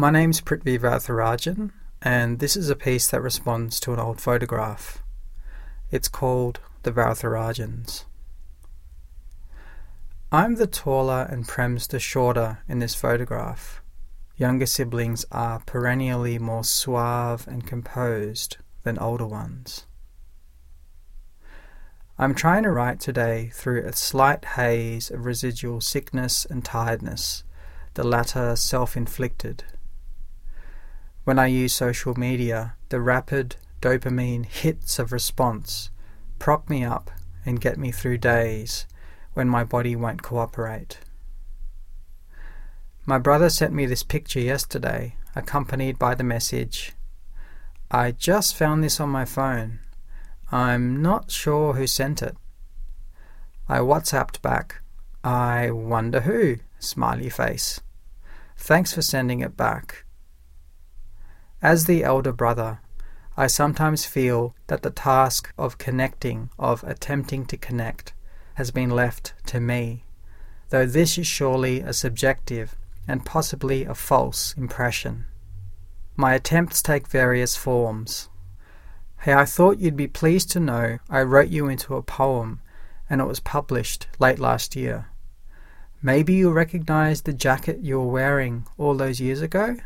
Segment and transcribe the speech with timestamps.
[0.00, 5.02] My name's Prithvi Varatharajan, and this is a piece that responds to an old photograph.
[5.90, 8.04] It's called The Varatharajans.
[10.30, 13.82] I'm the taller and Prem's the shorter in this photograph.
[14.36, 19.84] Younger siblings are perennially more suave and composed than older ones.
[22.16, 27.42] I'm trying to write today through a slight haze of residual sickness and tiredness,
[27.94, 29.64] the latter self inflicted.
[31.28, 35.90] When I use social media, the rapid dopamine hits of response
[36.38, 37.10] prop me up
[37.44, 38.86] and get me through days
[39.34, 41.00] when my body won't cooperate.
[43.04, 46.94] My brother sent me this picture yesterday, accompanied by the message
[47.90, 49.80] I just found this on my phone.
[50.50, 52.38] I'm not sure who sent it.
[53.68, 54.80] I WhatsApped back,
[55.22, 57.80] I wonder who, smiley face.
[58.56, 60.06] Thanks for sending it back.
[61.62, 62.80] As the elder brother,
[63.36, 68.12] I sometimes feel that the task of connecting, of attempting to connect,
[68.54, 70.04] has been left to me,
[70.68, 72.76] though this is surely a subjective
[73.08, 75.24] and possibly a false impression.
[76.16, 78.28] My attempts take various forms.
[79.22, 82.60] Hey, I thought you'd be pleased to know I wrote you into a poem
[83.10, 85.06] and it was published late last year.
[86.02, 89.76] Maybe you'll recognize the jacket you were wearing all those years ago?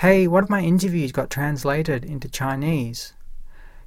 [0.00, 3.14] Hey, one of my interviews got translated into Chinese.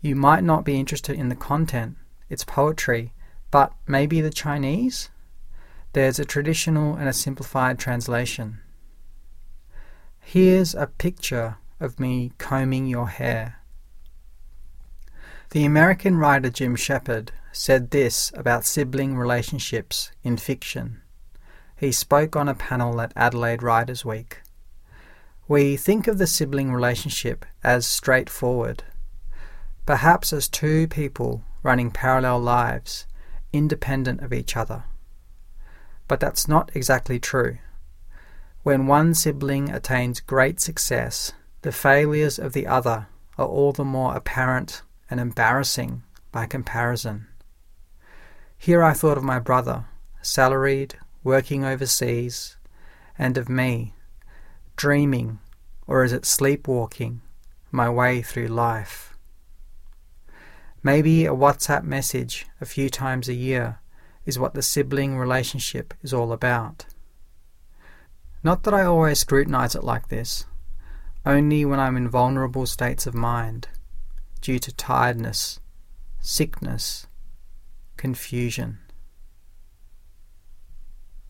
[0.00, 1.96] You might not be interested in the content,
[2.28, 3.12] it's poetry,
[3.52, 5.10] but maybe the Chinese?
[5.92, 8.58] There's a traditional and a simplified translation.
[10.18, 13.60] Here's a picture of me combing your hair.
[15.50, 21.00] The American writer Jim Shepard said this about sibling relationships in fiction.
[21.76, 24.41] He spoke on a panel at Adelaide Writers' Week.
[25.48, 28.84] We think of the sibling relationship as straightforward,
[29.86, 33.06] perhaps as two people running parallel lives,
[33.52, 34.84] independent of each other.
[36.06, 37.58] But that's not exactly true.
[38.62, 41.32] When one sibling attains great success,
[41.62, 47.26] the failures of the other are all the more apparent and embarrassing by comparison.
[48.56, 49.86] Here I thought of my brother,
[50.20, 50.94] salaried,
[51.24, 52.56] working overseas,
[53.18, 53.94] and of me,
[54.82, 55.38] dreaming,
[55.86, 57.20] or is it sleepwalking,
[57.70, 59.16] my way through life.
[60.82, 63.78] Maybe a WhatsApp message a few times a year
[64.26, 66.86] is what the sibling relationship is all about.
[68.42, 70.46] Not that I always scrutinize it like this,
[71.24, 73.68] only when I'm in vulnerable states of mind,
[74.40, 75.60] due to tiredness,
[76.20, 77.06] sickness,
[77.96, 78.78] confusion.